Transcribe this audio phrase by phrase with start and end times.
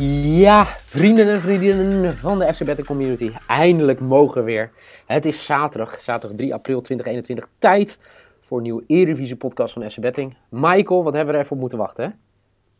[0.00, 3.30] Ja, vrienden en vriendinnen van de FC Betting Community.
[3.46, 4.70] Eindelijk mogen we weer.
[5.06, 7.48] Het is zaterdag, zaterdag 3 april 2021.
[7.58, 7.98] Tijd
[8.40, 10.36] voor een nieuwe Eredivisie podcast van FC Betting.
[10.48, 12.10] Michael, wat hebben we er even op moeten wachten, hè?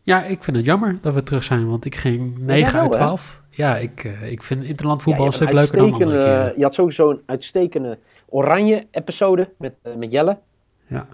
[0.03, 2.93] Ja, ik vind het jammer dat we terug zijn, want ik ging 9 wel, uit
[2.93, 2.99] hè?
[2.99, 3.43] 12.
[3.51, 6.53] Ja, ik, eh, ik vind interland voetbal Ja, een stuk leuker dan andere keren.
[6.57, 7.99] Je had sowieso een uitstekende
[8.29, 10.39] oranje episode met, eh, met Jelle.
[10.87, 11.07] Ja.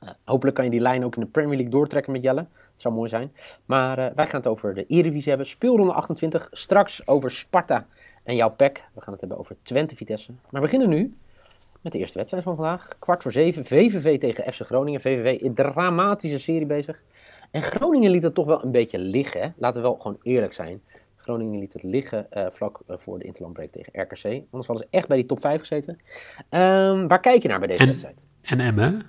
[0.00, 2.46] Eh, hopelijk kan je die lijn ook in de Premier League doortrekken met Jelle.
[2.74, 3.32] Zou mooi zijn.
[3.64, 5.46] Maar eh, wij gaan het over de Eredivisie hebben.
[5.48, 6.48] Speelronde 28.
[6.50, 7.86] Straks over Sparta
[8.24, 8.84] en jouw PEC.
[8.94, 10.32] We gaan het hebben over Twente Vitesse.
[10.32, 11.16] Maar we beginnen nu
[11.80, 12.88] met de eerste wedstrijd van vandaag.
[12.98, 13.64] Kwart voor zeven.
[13.64, 15.00] VVV tegen FC Groningen.
[15.00, 17.02] VVV in dramatische serie bezig.
[17.50, 19.40] En Groningen liet het toch wel een beetje liggen.
[19.40, 19.48] Hè?
[19.56, 20.82] Laten we wel gewoon eerlijk zijn.
[21.16, 24.24] Groningen liet het liggen eh, vlak eh, voor de interlandbreak tegen RKC.
[24.24, 25.98] Anders hadden ze echt bij die top 5 gezeten.
[26.48, 28.22] Ehm, waar kijk je naar bij deze En- wedstrijd?
[28.42, 29.02] En Emmen.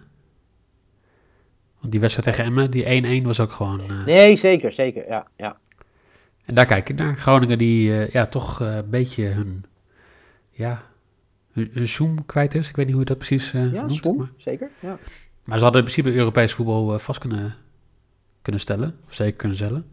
[1.84, 3.80] Want die wedstrijd tegen Emmen, die 1-1 was ook gewoon...
[3.82, 5.08] eh, Nee, zeker, zeker.
[5.08, 5.58] Ja, ja.
[6.46, 7.18] En daar kijk ik naar.
[7.18, 9.66] Groningen die eh, ja, toch eh, een beetje hun...
[10.52, 10.84] Ja,
[11.52, 12.70] hun, hun zoom kwijt is.
[12.70, 13.94] Ik weet niet hoe je dat precies Ja, noemt.
[13.94, 14.70] Swom, Maar, zeker.
[14.80, 14.98] Ja.
[15.44, 17.56] maar ze hadden in principe Europees voetbal vast kunnen,
[18.42, 18.96] kunnen stellen.
[19.08, 19.86] Of zeker kunnen stellen.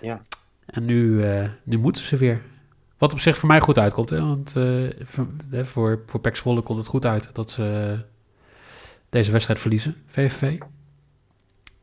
[0.00, 0.22] Ja.
[0.66, 1.24] En nu,
[1.62, 2.40] nu moeten ze weer.
[2.98, 4.10] Wat op zich voor mij goed uitkomt.
[4.10, 4.20] Hè?
[4.20, 4.52] Want
[5.04, 7.96] voor, hè, voor, voor PEC Zwolle komt het goed uit dat ze
[9.10, 9.96] deze wedstrijd verliezen.
[10.06, 10.58] VVV.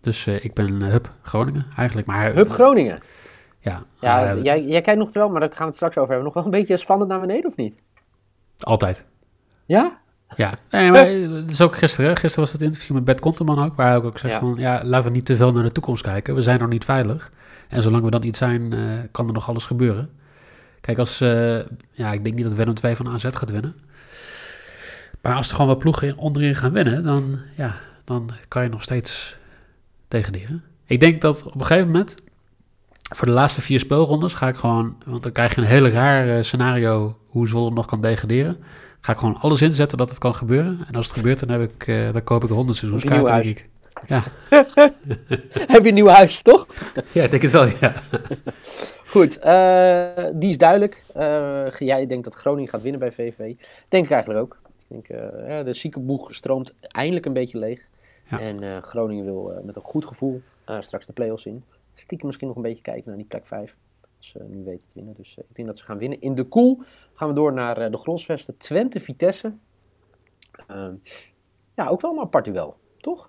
[0.08, 2.08] Dus eh, ik ben eh, Hup Groningen eigenlijk.
[2.08, 3.00] Maar, Hup Groningen.
[3.59, 6.08] Ja, Ja, eh, jij, jij kijkt nog wel, maar daar gaan we het straks over
[6.08, 6.25] hebben.
[6.25, 7.75] Nog wel een beetje spannend naar beneden, of niet?
[8.59, 9.05] altijd.
[9.66, 9.97] Ja?
[10.36, 12.09] Ja, nee, maar eh, dat is ook gisteren.
[12.09, 12.16] hè.
[12.16, 13.75] Gisteren was het interview met Bert Konteman ook.
[13.75, 14.39] Waar hij ook zei Ja.
[14.39, 16.36] van, ja, laten we niet te veel naar de toekomst kijken.
[16.36, 17.31] We zijn nog niet veilig.
[17.69, 18.80] En zolang we dat niet zijn, eh,
[19.11, 20.09] kan er nog alles gebeuren.
[20.81, 21.55] Kijk, als, eh,
[21.92, 23.75] ja, ik denk niet dat Willem 2 van AZ gaat winnen.
[25.21, 28.69] Maar als er gewoon wat ploegen in- onderin gaan winnen, dan, ja, dan kan je
[28.69, 29.38] nog steeds
[30.08, 30.63] degraderen.
[30.86, 32.15] Ik denk dat op een gegeven moment,
[33.15, 36.30] voor de laatste vier speelrondes, ga ik gewoon, want dan krijg je een hele raar
[36.30, 38.58] eh, scenario hoe Zwolle nog kan degraderen.
[39.02, 40.80] Ga ik gewoon alles inzetten dat het kan gebeuren.
[40.87, 43.32] En als het gebeurt, dan, heb ik, eh, dan koop ik 100 seizoenskaarten.
[43.32, 43.70] denk ik.
[44.08, 44.23] Ja.
[45.73, 46.67] Heb je een nieuw huis, toch?
[47.14, 47.93] ja, ik denk het wel, ja.
[49.14, 51.03] Goed, eh, die is duidelijk.
[51.77, 53.53] Jij denkt dat Groningen gaat winnen bij VV.
[53.89, 54.58] Denk ik eigenlijk ook.
[54.87, 57.87] Ik denk, ja, de ziekenboeg stroomt eindelijk een beetje leeg.
[58.30, 58.39] Ja.
[58.39, 61.64] En eh, Groningen wil eh, met een goed gevoel eh, straks de play-offs in.
[61.93, 63.77] Stiekem misschien nog een beetje kijken naar die plek 5.
[64.17, 65.14] Als ze nu weten te winnen.
[65.14, 66.21] Dus ik denk dat ze gaan winnen.
[66.21, 66.82] In de koel
[67.14, 68.58] gaan we door naar de Grosvesten.
[68.58, 69.54] Twente Vitesse.
[70.67, 70.93] Ehm,
[71.76, 73.23] ja, ook wel een apart duel, toch?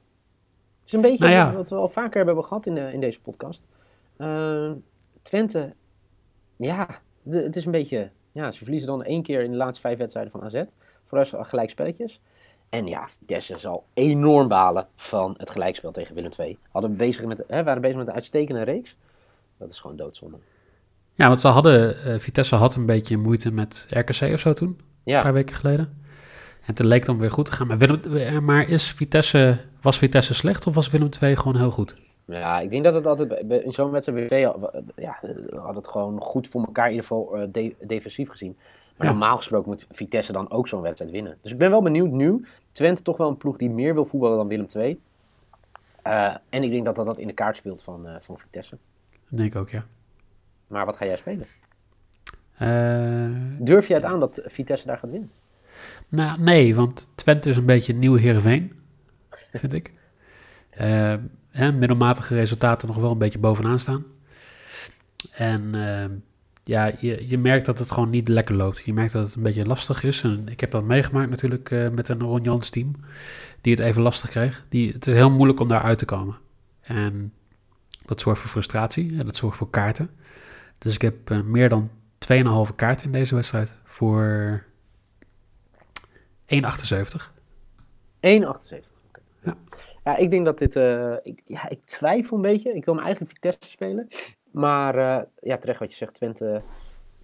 [0.79, 1.53] Het is een beetje Nou ja.
[1.53, 3.67] wat we al vaker hebben gehad in, de, in deze podcast.
[4.17, 4.75] Ehm,
[5.23, 5.75] Twente,
[6.57, 8.11] ja, de- het is een beetje...
[8.33, 10.63] Ja, ze verliezen dan één keer in de laatste vijf wedstrijden van AZ.
[11.05, 12.21] Voor gelijk spelletjes.
[12.71, 16.59] En ja, Vitesse zal enorm balen van het gelijkspel tegen Willem II.
[16.71, 18.97] Hadden bezig met, hè, waren bezig met een uitstekende reeks.
[19.59, 20.37] Dat is gewoon doodzonde.
[21.15, 24.69] Ja, want ze hadden, eh, Vitesse had een beetje moeite met RKC of zo toen,
[24.69, 26.03] een Ja, paar weken geleden.
[26.67, 27.67] En toen leek het dan weer goed te gaan.
[27.67, 31.71] Maar, Willem, eh, maar is Vitesse, was Vitesse slecht of was Willem II gewoon heel
[31.71, 31.95] goed?
[32.27, 35.19] ja ik denk dat het altijd bij- bij- in zo'n wedstrijd weer al- ja,
[35.61, 38.57] had het gewoon goed voor elkaar in ieder geval eh, de- defensief gezien.
[38.99, 39.13] Maar Ja.
[39.13, 41.37] normaal gesproken moet Vitesse dan ook zo'n wedstrijd winnen.
[41.43, 42.45] Dus ik ben wel benieuwd nu.
[42.73, 45.01] Twente toch wel een ploeg die meer wil voetballen dan Willem II.
[46.03, 48.79] Eh, en ik denk dat dat, dat in de kaart speelt van, eh, van Vitesse.
[49.29, 49.85] Dat denk ik ook, ja.
[50.67, 51.47] Maar wat ga jij spelen?
[52.55, 55.31] Eh, Durf je het aan dat Vitesse daar gaat winnen?
[56.09, 58.73] nou, nee, want Twente is een beetje een nieuw Heerenveen,
[59.53, 59.93] vind ik.
[60.71, 64.05] Hè, middelmatige resultaten nog wel een beetje bovenaan staan.
[65.33, 66.05] En eh,
[66.69, 68.79] ja, je, je merkt dat het gewoon niet lekker loopt.
[68.79, 70.23] Je merkt dat het een beetje lastig is.
[70.23, 72.95] En ik heb dat meegemaakt natuurlijk eh, met een Ron Jans team,
[73.61, 74.65] die het even lastig kreeg.
[74.69, 76.37] Die, het is heel moeilijk om daar uit te komen.
[76.81, 77.33] En
[78.05, 80.11] dat zorgt voor frustratie en dat zorgt voor kaarten.
[80.79, 81.91] Dus ik heb eh, meer dan
[82.69, 84.65] 2,5 kaarten in deze wedstrijd voor
[86.47, 86.57] 1,78.
[86.57, 86.61] 1,78.
[88.21, 88.81] Oké.
[89.43, 89.57] Ja.
[90.05, 90.77] ja, ik denk dat dit...
[90.77, 92.75] eh, ik, ja, ik twijfel een beetje.
[92.75, 94.09] Ik wil hem eigenlijk Vitesse spelen.
[94.51, 96.15] Maar eh, ja, terecht wat je zegt.
[96.15, 96.63] Twente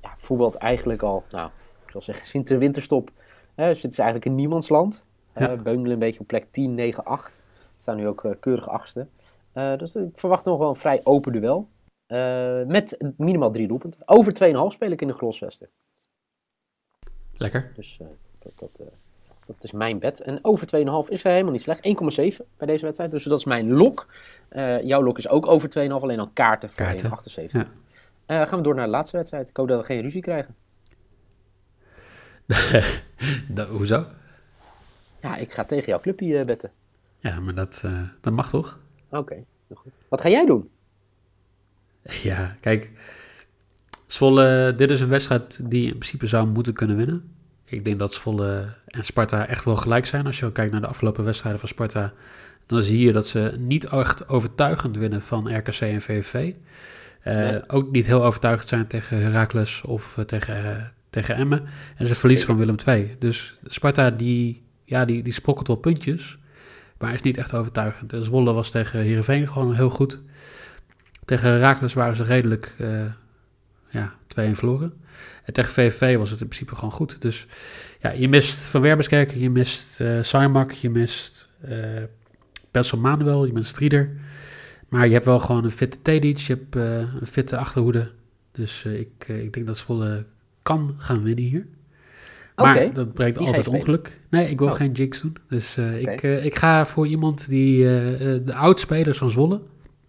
[0.03, 1.25] ja, voetbalt eigenlijk al...
[1.31, 1.51] Nou,
[1.85, 3.11] ik zal zeggen, sinds de winterstop
[3.55, 5.05] eh, zitten ze eigenlijk in niemandsland.
[5.33, 5.57] Eh Ja.
[5.57, 7.43] Beungelen een beetje op plek 10, 9, 8.
[7.79, 9.07] Staan nu ook eh, keurig achtste.
[9.53, 11.69] Dus ik verwacht nog wel een vrij open duel.
[12.67, 14.09] Met minimaal drie doelpunten.
[14.09, 15.69] Over 2,5 speel ik in de Grosvesten.
[17.33, 17.73] Lekker.
[17.75, 18.01] Dus
[18.39, 18.83] dat, dat,
[19.47, 20.21] dat is mijn bet.
[20.21, 20.67] En over
[21.07, 21.87] 2,5 is er helemaal niet slecht.
[22.39, 23.11] 1,7 bij deze wedstrijd.
[23.11, 24.07] Dus dat is mijn lok.
[24.49, 26.03] Eh, jouw lok is ook over 2,5.
[26.03, 27.53] Alleen dan kaarten voor Kaarten, 1,78.
[27.53, 27.69] ja.
[28.27, 29.49] Eh, gaan we door naar de laatste wedstrijd.
[29.49, 30.55] Ik hoop dat we geen ruzie krijgen.
[33.71, 34.07] Hoezo?
[35.21, 36.71] Ja, ik ga tegen jouw clubje eh, betten.
[37.19, 37.85] Ja, maar dat,
[38.21, 38.79] dat mag toch?
[39.11, 39.45] Oké,
[39.75, 39.93] goed.
[40.09, 40.71] Wat ga jij doen?
[42.23, 42.91] Ja, kijk.
[44.07, 47.35] Zwolle, dit is een wedstrijd die in principe zou moeten kunnen winnen.
[47.65, 50.27] Ik denk dat Zwolle en Sparta echt wel gelijk zijn.
[50.27, 52.13] Als je kijkt naar de afgelopen wedstrijden van Sparta,
[52.67, 56.35] dan zie je dat ze niet echt overtuigend winnen van RKC en VVV.
[56.35, 56.53] Uh,
[57.35, 57.69] Nee.
[57.69, 61.63] Ook niet heel overtuigend zijn tegen Heracles of eh, tegen, eh, tegen Emmen.
[61.97, 63.17] En ze verliezen van Willem II.
[63.19, 66.39] Dus Sparta die, ja, die, die sprokkelt wel puntjes,
[66.99, 68.13] maar is niet echt overtuigend.
[68.13, 70.21] En Zwolle was tegen Heerenveen gewoon heel goed.
[71.25, 72.89] Tegen Heracles waren ze redelijk eh,
[73.95, 74.15] ja,
[74.51, 74.93] 2-1 verloren.
[75.45, 77.23] En tegen VVV was het in principe gewoon goed.
[77.23, 77.47] Dus
[78.01, 81.49] ja, je mist Van Werbeskerken, je mist eh Sarmak, je mist
[82.71, 84.11] Petzl Manuel, je mist Strieder.
[84.89, 88.11] Maar je hebt wel gewoon een fitte Tedic, je hebt eh, een fitte achterhoede.
[88.53, 90.25] Dus ik, ik denk dat Zwolle
[90.63, 91.67] kan gaan winnen hier.
[92.57, 94.21] Maar dat brengt altijd ongeluk.
[94.31, 94.75] Nee, ik wil Oh.
[94.75, 95.37] geen jinx doen.
[95.49, 99.61] Dus ik, ik ga voor iemand die eh, de oudspelers van Zwolle.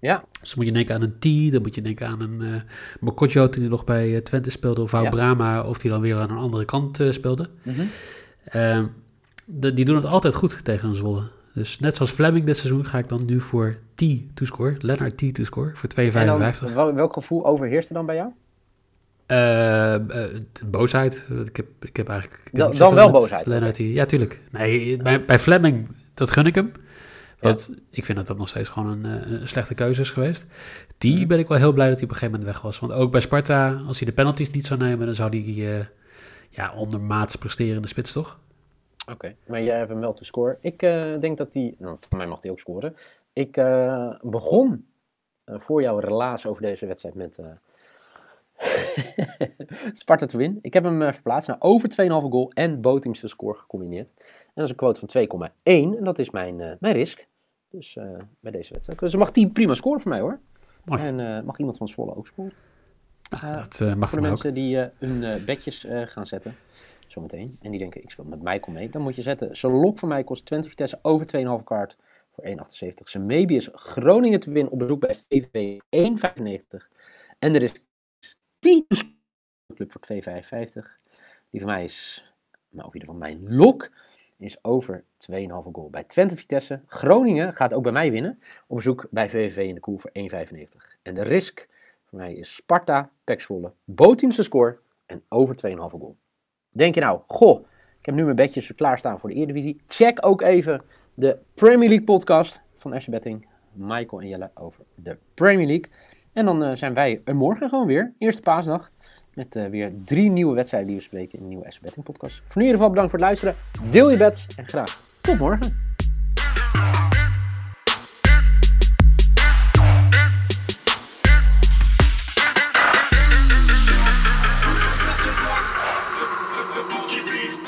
[0.05, 1.19] Ja, Dus dan moet je denken aan een
[1.49, 2.55] T, dan moet je denken aan een uh,
[2.99, 5.09] Mokotjo die nog bij eh, Twente speelde, of Hou Ja.
[5.09, 7.49] Brama, of die dan weer aan een andere kant eh, speelde.
[7.63, 7.81] Mhm.
[8.43, 8.85] Ehm,
[9.45, 11.23] de- die doen het altijd goed tegen een Zwolle.
[11.53, 14.03] Dus net zoals Fleming dit seizoen ga ik dan nu voor T
[14.33, 16.13] to-score, Lennart T to-score, voor 2,55.
[16.13, 18.29] En dan, wel- welk gevoel overheerst er dan bij jou?
[19.25, 20.01] Eh, eh,
[20.51, 21.25] de boosheid.
[21.45, 22.41] Ik heb, ik heb eigenlijk.
[22.45, 23.77] ik Dan- wel boosheid, Lennart.
[23.77, 24.39] Ja, tuurlijk.
[24.51, 26.71] Nee, bij, bij Fleming, dat gun ik hem.
[27.39, 30.45] Want ik vind dat dat nog steeds gewoon een, eh, een slechte keuze is geweest.
[30.97, 32.79] Die ben ik wel heel blij dat hij op een gegeven moment weg was.
[32.79, 35.85] Want ook bij Sparta, als hij de penalties niet zou nemen, dan zou hij eh
[36.49, 38.39] ja, ondermaats presteren in de spits, toch?
[39.11, 40.57] Oké, maar jij hebt hem wel te scoren.
[40.61, 42.95] Ik eh, denk dat hij, nou, voor mij mag hij ook scoren.
[43.33, 43.53] Ik
[44.21, 44.87] begon
[45.45, 47.39] voor jouw relaas over deze wedstrijd met
[49.93, 50.59] Sparta te win.
[50.61, 54.13] Ik heb hem eh, verplaatst naar over 2,5 goal en Boteams te score gecombineerd.
[54.17, 57.27] En dat is een quote van 2,1 en dat is mijn, eh, mijn risk.
[57.69, 58.09] Dus eh,
[58.39, 58.99] bij deze wedstrijd.
[58.99, 60.39] Dus mag die prima scoren voor mij hoor.
[60.83, 61.01] Mooi.
[61.01, 62.53] En mag iemand van Zwolle ook scoren.
[63.29, 64.21] Dat mag Voor voor de ook.
[64.21, 66.55] mensen die hun bedjes gaan zetten,
[67.07, 69.99] zometeen, en die denken, ik speel met Michael mee, dan moet je zetten, zijn lok
[69.99, 71.27] van mij kost 20 Vitesse over
[71.59, 71.97] 2,5 kaart
[72.31, 73.09] voor 1,78.
[73.09, 76.87] Zijn maybe is Groningen te winnen op bezoek bij VVV 1,95.
[77.39, 77.71] En er is
[78.65, 78.85] 10
[79.75, 80.99] club voor 2,55.
[81.49, 82.25] Die van mij is,
[82.69, 83.91] maar ook ieder van mijn lok,
[84.37, 86.81] is over 2,5 goal bij Twente Vitesse.
[86.87, 90.99] Groningen gaat ook bij mij winnen op bezoek bij VVV in de koel voor 1,95.
[91.01, 91.67] En de risk
[92.05, 96.15] voor mij is Sparta, Pek Zwolle, Boteams te score en over 2,5 goal.
[96.69, 97.67] Denk je nou, goh,
[97.99, 99.81] ik heb nu mijn bedjes klaarstaan voor de Eredivisie.
[99.87, 100.81] Check ook even
[101.13, 103.47] de Premier League podcast van FC Betting.
[103.71, 105.91] Michael en Jelle over de Premier League.
[106.35, 108.91] En dan eh, zijn wij er morgen gewoon weer, eerste paasdag.
[109.33, 112.35] Met eh, weer drie nieuwe wedstrijden die we spreken in de nieuwe FC Betting podcast.
[112.35, 113.55] Voor nu in ieder geval bedankt voor het luisteren.
[113.91, 115.84] Deel je bets en graag tot morgen.